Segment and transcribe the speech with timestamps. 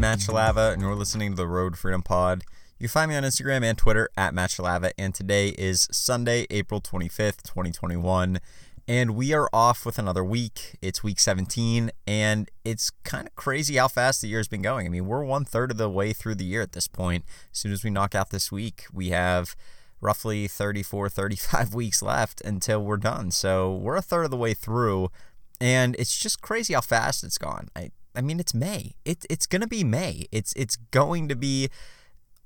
[0.00, 2.42] Shalava, and you're listening to the Road Freedom Pod.
[2.78, 6.46] You can find me on Instagram and Twitter at Matt Shalava, and today is Sunday,
[6.48, 8.40] April 25th, 2021.
[8.88, 10.78] And we are off with another week.
[10.80, 14.86] It's week 17, and it's kind of crazy how fast the year's been going.
[14.86, 17.26] I mean, we're one third of the way through the year at this point.
[17.52, 19.54] As soon as we knock out this week, we have
[20.00, 23.30] roughly 34, 35 weeks left until we're done.
[23.30, 25.10] So we're a third of the way through,
[25.60, 27.68] and it's just crazy how fast it's gone.
[27.76, 28.94] I, I mean, it's May.
[29.04, 30.26] It, it's gonna be May.
[30.32, 31.68] It's it's going to be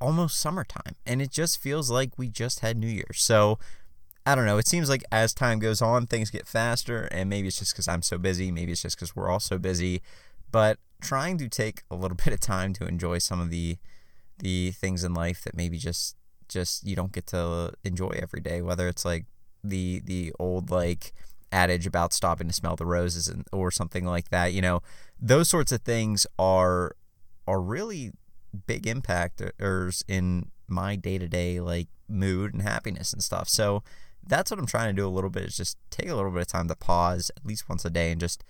[0.00, 3.22] almost summertime, and it just feels like we just had New Year's.
[3.22, 3.58] So
[4.26, 4.58] I don't know.
[4.58, 7.88] It seems like as time goes on, things get faster, and maybe it's just because
[7.88, 8.50] I'm so busy.
[8.50, 10.02] Maybe it's just because we're all so busy.
[10.50, 13.78] But trying to take a little bit of time to enjoy some of the
[14.38, 16.16] the things in life that maybe just
[16.48, 18.62] just you don't get to enjoy every day.
[18.62, 19.26] Whether it's like
[19.62, 21.12] the the old like
[21.54, 24.52] adage about stopping to smell the roses and, or something like that.
[24.52, 24.82] You know,
[25.20, 26.96] those sorts of things are
[27.46, 28.12] are really
[28.66, 33.48] big impactors in my day to day like mood and happiness and stuff.
[33.48, 33.82] So
[34.26, 36.42] that's what I'm trying to do a little bit is just take a little bit
[36.42, 38.42] of time to pause at least once a day and just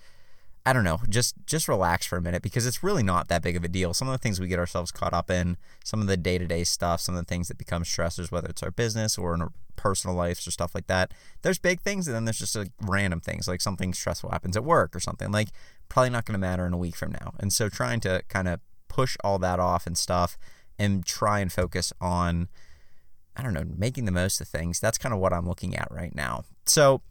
[0.65, 3.55] I don't know, just just relax for a minute because it's really not that big
[3.55, 3.93] of a deal.
[3.93, 6.47] Some of the things we get ourselves caught up in, some of the day to
[6.47, 9.43] day stuff, some of the things that become stressors, whether it's our business or in
[9.43, 11.13] our personal lives or stuff like that.
[11.43, 14.63] There's big things, and then there's just like random things, like something stressful happens at
[14.63, 15.31] work or something.
[15.31, 15.49] Like
[15.87, 17.33] probably not going to matter in a week from now.
[17.39, 20.35] And so trying to kind of push all that off and stuff,
[20.79, 22.49] and try and focus on,
[23.35, 24.79] I don't know, making the most of things.
[24.79, 26.43] That's kind of what I'm looking at right now.
[26.65, 27.01] So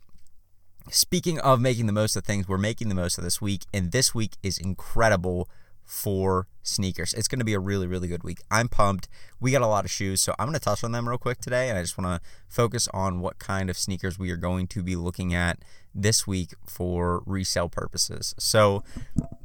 [0.90, 3.90] Speaking of making the most of things, we're making the most of this week, and
[3.90, 5.48] this week is incredible
[5.84, 7.12] for sneakers.
[7.14, 8.40] It's going to be a really, really good week.
[8.50, 9.08] I'm pumped.
[9.40, 11.39] We got a lot of shoes, so I'm going to touch on them real quick
[11.40, 14.67] today, and I just want to focus on what kind of sneakers we are going
[14.68, 15.58] to be looking at
[15.95, 18.34] this week for resale purposes.
[18.39, 18.83] So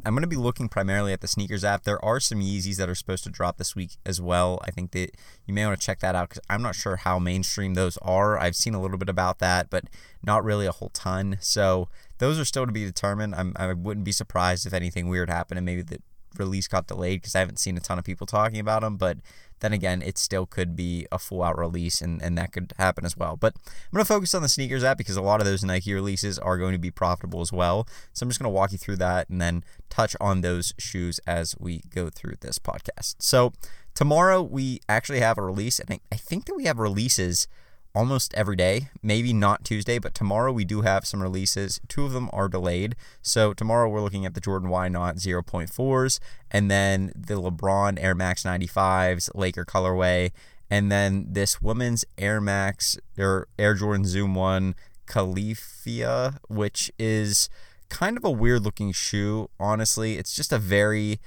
[0.05, 1.83] I'm going to be looking primarily at the sneakers app.
[1.83, 4.59] There are some Yeezys that are supposed to drop this week as well.
[4.63, 5.11] I think that
[5.45, 8.39] you may want to check that out because I'm not sure how mainstream those are.
[8.39, 9.85] I've seen a little bit about that, but
[10.23, 11.37] not really a whole ton.
[11.39, 13.35] So those are still to be determined.
[13.35, 15.99] I'm, I wouldn't be surprised if anything weird happened and maybe the
[16.37, 18.97] release got delayed because I haven't seen a ton of people talking about them.
[18.97, 19.17] But
[19.59, 23.05] then again, it still could be a full out release and, and that could happen
[23.05, 23.35] as well.
[23.35, 25.93] But I'm going to focus on the sneakers app because a lot of those Nike
[25.93, 27.87] releases are going to be profitable as well.
[28.13, 31.19] So I'm just going to walk you through that and then touch on those shoes
[31.27, 33.15] as we go through this podcast.
[33.19, 33.53] So
[33.93, 37.47] tomorrow we actually have a release, and I, I think that we have releases
[37.93, 38.89] almost every day.
[39.01, 41.79] Maybe not Tuesday, but tomorrow we do have some releases.
[41.87, 42.95] Two of them are delayed.
[43.21, 46.19] So tomorrow we're looking at the Jordan Why Not 0.4s
[46.51, 50.31] and then the LeBron Air Max 95s, Laker colorway,
[50.69, 54.75] and then this women's Air Max or Air Jordan Zoom 1
[55.07, 57.49] Califia, which is
[57.89, 59.49] kind of a weird looking shoe.
[59.59, 61.19] Honestly, it's just a very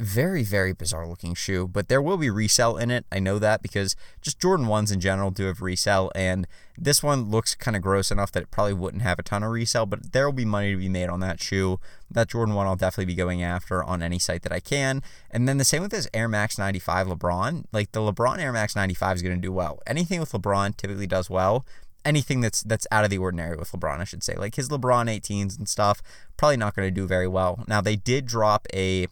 [0.00, 3.06] very, very bizarre looking shoe, but there will be resell in it.
[3.12, 6.46] I know that because just Jordan 1s in general do have resell, and
[6.76, 9.52] this one looks kind of gross enough that it probably wouldn't have a ton of
[9.52, 11.78] resell, but there will be money to be made on that shoe.
[12.10, 15.02] That Jordan 1 I'll definitely be going after on any site that I can.
[15.30, 17.64] And then the same with this Air Max 95 LeBron.
[17.72, 19.80] Like the LeBron Air Max 95 is going to do well.
[19.86, 21.64] Anything with LeBron typically does well
[22.04, 24.34] anything that's that's out of the ordinary with LeBron, I should say.
[24.34, 26.02] Like his LeBron 18s and stuff,
[26.36, 27.64] probably not going to do very well.
[27.66, 29.06] Now they did drop a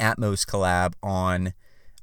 [0.00, 1.52] Atmos collab on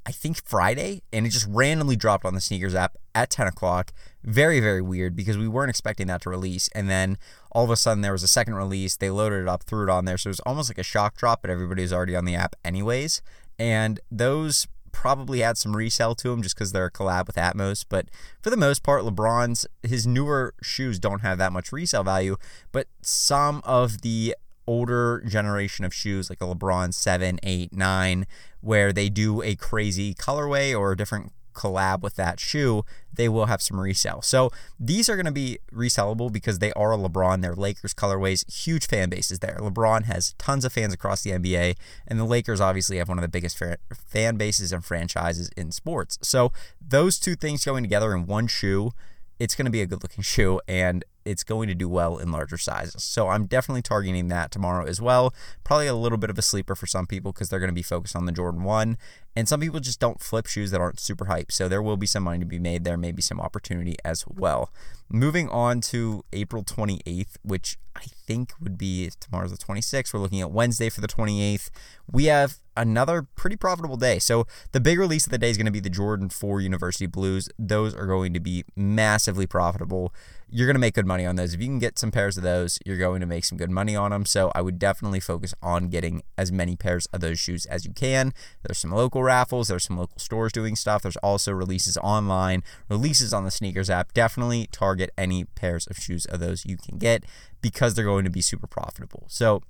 [0.07, 3.91] I think Friday, and it just randomly dropped on the sneakers app at 10 o'clock.
[4.23, 6.69] Very, very weird because we weren't expecting that to release.
[6.69, 7.17] And then
[7.51, 8.95] all of a sudden there was a second release.
[8.95, 10.17] They loaded it up, threw it on there.
[10.17, 12.55] So it was almost like a shock drop, but everybody was already on the app
[12.63, 13.21] anyways.
[13.59, 17.83] And those probably had some resale to them just because they're a collab with Atmos.
[17.87, 18.07] But
[18.41, 22.37] for the most part, LeBron's, his newer shoes don't have that much resale value.
[22.71, 24.37] But some of the
[24.67, 28.27] older generation of shoes like a LeBron 7, 8, 9,
[28.61, 33.47] where they do a crazy colorway or a different collab with that shoe, they will
[33.47, 34.21] have some resale.
[34.21, 37.41] So these are going to be resellable because they are a LeBron.
[37.41, 39.57] They're Lakers colorways, huge fan bases there.
[39.59, 41.75] LeBron has tons of fans across the NBA,
[42.07, 43.61] and the Lakers obviously have one of the biggest
[44.05, 46.19] fan bases and franchises in sports.
[46.21, 48.91] So those two things going together in one shoe
[49.39, 52.31] it's going to be a good looking shoe and it's going to do well in
[52.31, 53.03] larger sizes.
[53.03, 55.33] So I'm definitely targeting that tomorrow as well.
[55.63, 57.83] Probably a little bit of a sleeper for some people because they're going to be
[57.83, 58.97] focused on the Jordan 1.
[59.35, 61.51] And some people just don't flip shoes that aren't super hype.
[61.51, 64.71] So there will be some money to be made there, maybe some opportunity as well.
[65.09, 70.13] Moving on to April 28th, which I think would be tomorrow's the 26th.
[70.13, 71.69] We're looking at Wednesday for the 28th.
[72.11, 74.19] We have another pretty profitable day.
[74.19, 77.07] So the big release of the day is going to be the Jordan 4 University
[77.07, 77.49] Blues.
[77.57, 80.13] Those are going to be massively profitable.
[80.49, 81.53] You're going to make good money on those.
[81.53, 83.95] If you can get some pairs of those, you're going to make some good money
[83.95, 84.25] on them.
[84.25, 87.91] So I would definitely focus on getting as many pairs of those shoes as you
[87.91, 88.33] can.
[88.63, 91.01] There's some local raffles, there's some local stores doing stuff.
[91.01, 94.13] There's also releases online, releases on the sneakers app.
[94.13, 97.25] Definitely target any pairs of shoes of those you can get
[97.61, 99.25] because they're going to be super profitable.
[99.27, 99.61] So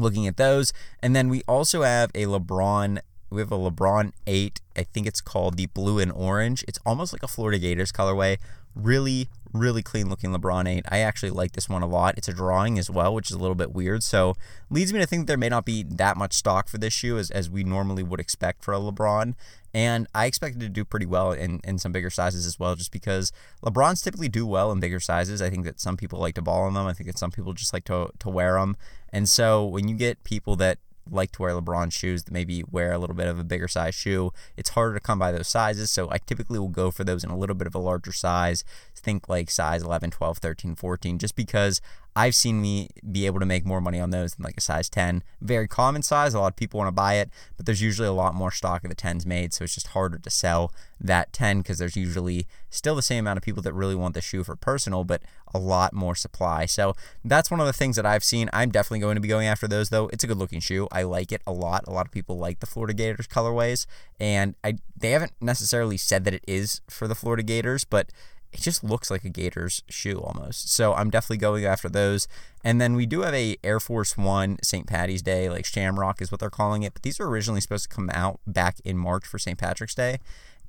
[0.00, 0.72] looking at those.
[1.02, 2.98] And then we also have a LeBron.
[3.30, 4.60] We have a LeBron 8.
[4.76, 6.64] I think it's called the blue and orange.
[6.66, 8.38] It's almost like a Florida Gators colorway.
[8.74, 10.86] Really, really clean looking LeBron 8.
[10.88, 12.16] I actually like this one a lot.
[12.18, 14.02] It's a drawing as well, which is a little bit weird.
[14.02, 14.34] So
[14.68, 17.30] leads me to think there may not be that much stock for this shoe as,
[17.30, 19.34] as we normally would expect for a LeBron.
[19.72, 22.90] And I expected to do pretty well in, in some bigger sizes as well, just
[22.90, 23.32] because
[23.64, 25.40] LeBrons typically do well in bigger sizes.
[25.40, 26.86] I think that some people like to ball in them.
[26.86, 28.76] I think that some people just like to, to wear them.
[29.12, 30.78] And so when you get people that
[31.10, 33.94] like to wear LeBron shoes that maybe wear a little bit of a bigger size
[33.94, 34.32] shoe.
[34.56, 37.30] It's harder to come by those sizes, so I typically will go for those in
[37.30, 38.64] a little bit of a larger size.
[38.94, 41.80] Think like size 11, 12, 13, 14, just because
[42.16, 44.88] I've seen me be able to make more money on those than like a size
[44.88, 45.22] 10.
[45.40, 46.34] Very common size.
[46.34, 48.84] A lot of people want to buy it, but there's usually a lot more stock
[48.84, 52.46] of the 10s made, so it's just harder to sell that 10 because there's usually
[52.68, 55.22] still the same amount of people that really want the shoe for personal, but
[55.54, 56.66] a lot more supply.
[56.66, 58.50] So that's one of the things that I've seen.
[58.52, 60.08] I'm definitely going to be going after those though.
[60.12, 60.88] It's a good looking shoe.
[60.90, 61.84] I like it a lot.
[61.86, 63.86] A lot of people like the Florida Gators colorways,
[64.18, 68.10] and I they haven't necessarily said that it is for the Florida Gators, but
[68.52, 70.72] it just looks like a Gators shoe almost.
[70.72, 72.26] So I'm definitely going after those.
[72.64, 74.86] And then we do have a Air Force One St.
[74.86, 76.92] Patty's Day, like Shamrock is what they're calling it.
[76.92, 79.58] But these were originally supposed to come out back in March for St.
[79.58, 80.18] Patrick's Day.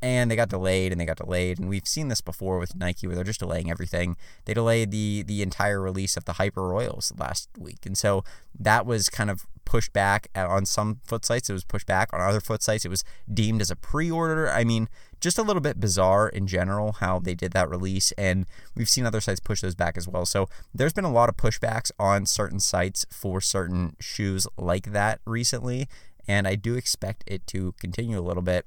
[0.03, 1.59] And they got delayed and they got delayed.
[1.59, 4.15] And we've seen this before with Nike where they're just delaying everything.
[4.45, 7.85] They delayed the the entire release of the Hyper Royals last week.
[7.85, 8.23] And so
[8.57, 11.49] that was kind of pushed back on some foot sites.
[11.49, 12.83] It was pushed back on other foot sites.
[12.83, 14.49] It was deemed as a pre-order.
[14.49, 14.89] I mean,
[15.21, 19.05] just a little bit bizarre in general how they did that release, and we've seen
[19.05, 20.25] other sites push those back as well.
[20.25, 25.21] So there's been a lot of pushbacks on certain sites for certain shoes like that
[25.25, 25.87] recently,
[26.27, 28.65] and I do expect it to continue a little bit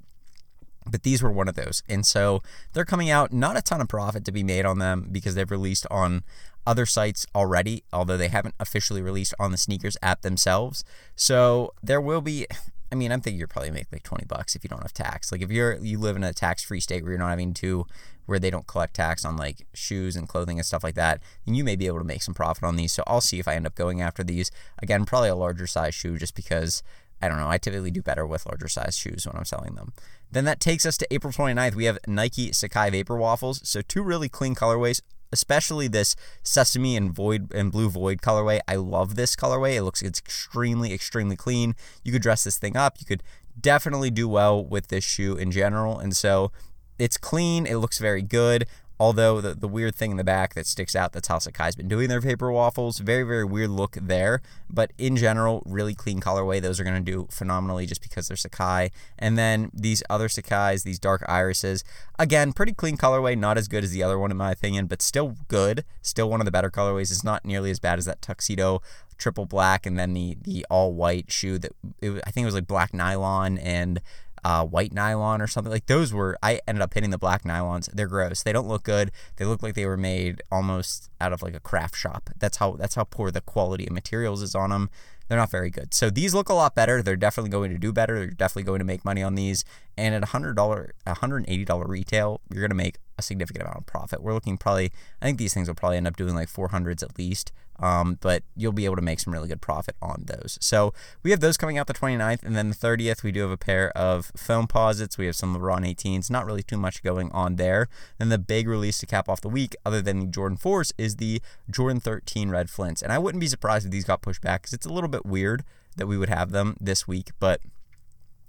[0.87, 1.83] but these were one of those.
[1.89, 2.43] And so
[2.73, 5.51] they're coming out, not a ton of profit to be made on them because they've
[5.51, 6.25] released on
[6.67, 10.85] other sites already, although they haven't officially released on the sneakers app themselves.
[11.17, 12.47] So there will be.
[12.93, 15.33] I mean, I'm thinking you're probably make like 20 bucks if you don't have tax.
[15.33, 17.87] Like if you're you live in a tax-free state where you're not having to
[18.27, 21.55] where they don't collect tax on like shoes and clothing and stuff like that, then
[21.55, 22.93] you may be able to make some profit on these.
[22.93, 24.51] So I'll see if I end up going after these.
[24.79, 26.83] Again, probably a larger size shoe just because
[27.25, 29.93] I don't know, I typically do better with larger size shoes when I'm selling them.
[30.31, 31.75] Then that takes us to April 29th.
[31.75, 33.67] We have Nike Sacai Vapor Waffles.
[33.69, 35.01] So two really clean colorways
[35.33, 38.61] especially this sesame and void and blue void colorway.
[38.69, 39.75] I love this colorway.
[39.75, 41.75] It looks it's extremely extremely clean.
[42.05, 42.99] You could dress this thing up.
[43.01, 43.23] You could
[43.61, 45.99] definitely do well with this shoe in general.
[45.99, 46.53] And so
[46.99, 47.67] it's clean.
[47.67, 48.67] It looks very good.
[48.99, 51.89] Although the, the weird thing in the back that sticks out, that's how Sacai's been
[51.89, 52.99] doing their Vapor Waffles.
[52.99, 54.41] Very, very weird look there.
[54.71, 56.63] But in general, really clean colorway.
[56.63, 58.91] Those are going to do phenomenally just because they're Sakai.
[59.19, 61.83] And then these other Sacais, these dark irises,
[62.19, 63.37] again, pretty clean colorway.
[63.37, 65.85] Not as good as the other one, in my opinion, but still good.
[66.03, 67.11] Still one of the better colorways.
[67.11, 68.81] It's not nearly as bad as that tuxedo
[69.17, 72.55] triple black and then the the all white shoe that it, I think it was
[72.55, 74.01] like black nylon and
[74.45, 75.73] uh, white nylon or something.
[75.73, 77.91] Like those were, I ended up hitting the black nylons.
[77.93, 78.43] They're gross.
[78.43, 79.11] They don't look good.
[79.37, 82.31] They look like they were made almost out of like a craft shop.
[82.39, 84.91] That's how that's how poor the quality of materials is on them.
[85.29, 85.95] They're not very good.
[85.95, 87.03] So these look a lot better.
[87.03, 88.19] They're definitely going to do better.
[88.19, 89.65] They're definitely going to make money on these.
[89.97, 93.23] And at a hundred dollar, hundred and eighty dollar retail, you're going to make a
[93.23, 94.23] significant amount of profit.
[94.23, 97.19] We're looking probably, I think these things will probably end up doing like 400s at
[97.19, 97.53] least.
[97.81, 100.59] Um, but you'll be able to make some really good profit on those.
[100.61, 103.51] So we have those coming out the 29th, and then the 30th, we do have
[103.51, 105.19] a pair of foam Foamposites.
[105.19, 107.89] We have some LeBron 18s, not really too much going on there.
[108.19, 111.17] Then the big release to cap off the week, other than the Jordan 4s, is
[111.17, 113.03] the Jordan 13 Red Flints.
[113.03, 115.27] And I wouldn't be surprised if these got pushed back because it's a little bit
[115.27, 115.65] weird
[115.97, 117.61] that we would have them this week, but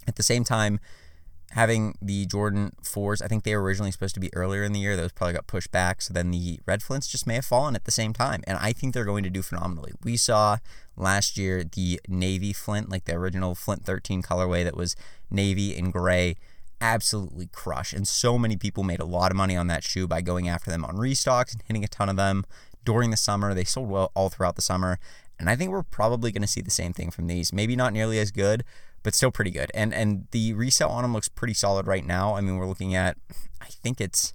[0.08, 0.80] at the same time,
[1.56, 4.80] having the Jordan 4s, I think they were originally supposed to be earlier in the
[4.80, 4.98] year.
[4.98, 6.02] Those probably got pushed back.
[6.02, 8.42] So then the Red Flints just may have fallen at the same time.
[8.46, 9.94] And I think they're going to do phenomenally.
[10.04, 10.58] We saw
[10.98, 14.98] last year the Navy Flint, like the original Flint 13 colorway that was
[15.32, 16.36] navy and gray,
[16.82, 17.94] absolutely crush.
[17.94, 20.70] And so many people made a lot of money on that shoe by going after
[20.70, 22.44] them on restocks and hitting a ton of them
[22.84, 23.54] during the summer.
[23.54, 25.00] They sold well all throughout the summer.
[25.40, 27.52] And I think we're probably going to see the same thing from these.
[27.52, 28.64] Maybe not nearly as good,
[29.04, 29.72] but still pretty good.
[29.74, 32.36] And and the resale on them looks pretty solid right now.
[32.36, 33.18] I mean, we're looking at
[33.62, 34.34] I think it's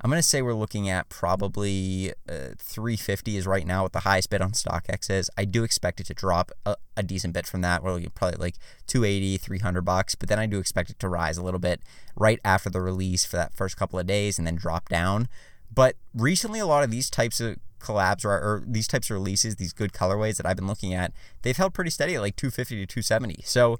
[0.00, 4.00] I'm going to say we're looking at probably uh, 350 is right now what the
[4.00, 5.30] highest bid on StockX is.
[5.38, 7.82] I do expect it to drop a, a decent bit from that.
[7.82, 11.38] We're looking probably like 280, 300 bucks, but then I do expect it to rise
[11.38, 11.80] a little bit
[12.14, 15.28] right after the release for that first couple of days and then drop down.
[15.74, 19.56] But recently, a lot of these types of collabs or, or, these types of releases,
[19.56, 21.12] these good colorways that I've been looking at,
[21.42, 23.42] they've held pretty steady at like 250 to 270.
[23.44, 23.78] So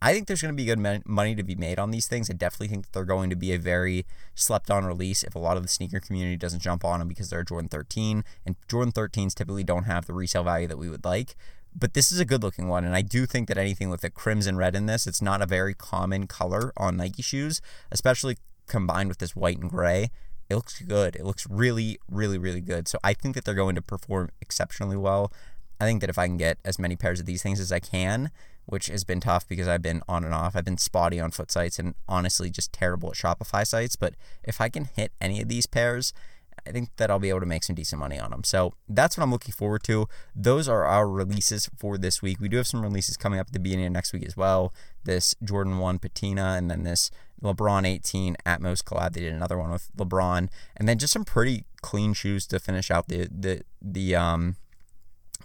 [0.00, 2.30] I think there's going to be good money to be made on these things.
[2.30, 5.56] I definitely think they're going to be a very slept on release if a lot
[5.56, 9.34] of the sneaker community doesn't jump on them because they're Jordan 13 and Jordan 13s
[9.34, 11.34] typically don't have the resale value that we would like.
[11.74, 14.10] But this is a good looking one, and I do think that anything with a
[14.10, 17.60] crimson red in this, it's not a very common color on Nike shoes,
[17.90, 20.10] especially combined with this white and gray
[20.50, 21.16] it looks good.
[21.16, 22.88] It looks really, really, really good.
[22.88, 25.32] So I think that they're going to perform exceptionally well.
[25.80, 27.80] I think that if I can get as many pairs of these things as I
[27.80, 28.30] can,
[28.68, 30.54] which has been tough because I've been on and off.
[30.54, 33.96] I've been spotty on foot sites and honestly just terrible at Shopify sites.
[33.96, 34.14] But
[34.44, 36.12] if I can hit any of these pairs,
[36.66, 38.44] I think that I'll be able to make some decent money on them.
[38.44, 40.06] So that's what I'm looking forward to.
[40.34, 42.40] Those are our releases for this week.
[42.40, 44.74] We do have some releases coming up at the beginning of next week as well.
[45.04, 47.10] This Jordan 1 Patina and then this
[47.42, 49.12] LeBron 18 Atmos collab.
[49.12, 50.48] They did another one with LeBron.
[50.76, 54.56] And then just some pretty clean shoes to finish out the the the um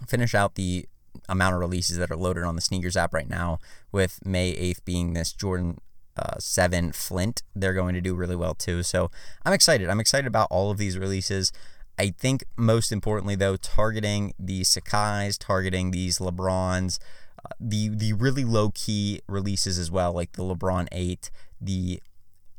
[0.06, 0.86] finish out the
[1.28, 3.58] amount of releases that are loaded on the sneakers app right now
[3.92, 5.80] with May 8th being this Jordan
[6.16, 7.42] uh, 7 Flint.
[7.54, 8.82] They're going to do really well too.
[8.82, 9.10] So
[9.44, 9.88] I'm excited.
[9.88, 11.52] I'm excited about all of these releases.
[11.98, 16.98] I think most importantly, though, targeting the Sacai's, targeting these LeBrons,
[17.44, 21.30] uh, the the really low key releases as well, like the LeBron 8,
[21.60, 22.00] the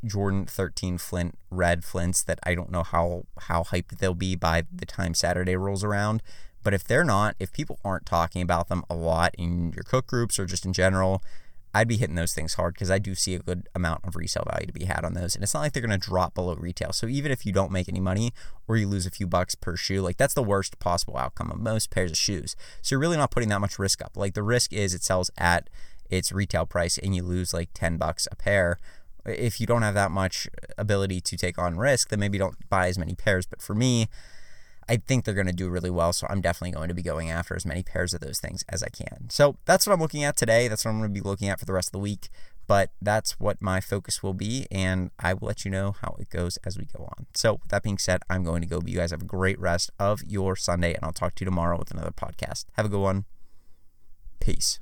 [0.06, 4.64] Jordan 13 Flint red Flints that I don't know how how hyped they'll be by
[4.72, 6.22] the time Saturday rolls around.
[6.64, 10.08] But if they're not, if people aren't talking about them a lot in your cook
[10.08, 11.22] groups or just in general,
[11.75, 14.46] I'd be hitting those things hard because I do see a good amount of resale
[14.50, 15.36] value to be had on those.
[15.36, 16.94] And it's not like they're going to drop below retail.
[16.94, 18.32] So even if you don't make any money
[18.66, 21.60] or you lose a few bucks per shoe, like that's the worst possible outcome of
[21.60, 22.56] most pairs of shoes.
[22.82, 24.16] So you're really not putting that much risk up.
[24.16, 25.70] Like the risk is it sells at
[26.10, 28.78] its retail price and you lose like 10 bucks a pair.
[29.26, 30.48] If you don't have that much
[30.78, 33.46] ability to take on risk, then maybe don't buy as many pairs.
[33.46, 34.08] But for me,
[34.88, 36.14] I think they're going to do really well.
[36.14, 38.84] So I'm definitely going to be going after as many pairs of those things as
[38.84, 39.30] I can.
[39.30, 40.68] So that's what I'm looking at today.
[40.68, 42.30] That's what I'm going to be looking at for the rest of the week.
[42.68, 44.68] But that's what my focus will be.
[44.72, 47.28] And I will let you know how it goes as we go on.
[47.34, 48.80] So, with that being said, I'm going to go.
[48.82, 50.94] But you guys have a great rest of your Sunday.
[50.94, 52.66] And I'll talk to you tomorrow with another podcast.
[52.74, 53.26] Have a good one.
[54.40, 54.80] Peace.